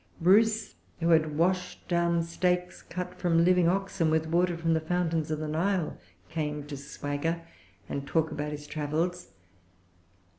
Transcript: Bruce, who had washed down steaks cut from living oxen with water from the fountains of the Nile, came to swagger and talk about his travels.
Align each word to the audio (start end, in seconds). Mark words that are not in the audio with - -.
Bruce, 0.19 0.73
who 0.99 1.09
had 1.11 1.37
washed 1.37 1.87
down 1.87 2.23
steaks 2.23 2.81
cut 2.81 3.13
from 3.13 3.45
living 3.45 3.67
oxen 3.67 4.09
with 4.09 4.25
water 4.25 4.57
from 4.57 4.73
the 4.73 4.79
fountains 4.79 5.29
of 5.29 5.37
the 5.37 5.47
Nile, 5.47 5.95
came 6.27 6.65
to 6.65 6.75
swagger 6.75 7.43
and 7.87 8.07
talk 8.07 8.31
about 8.31 8.49
his 8.51 8.65
travels. 8.65 9.27